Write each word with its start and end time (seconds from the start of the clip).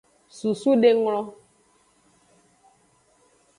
Susudenglo. 0.37 1.19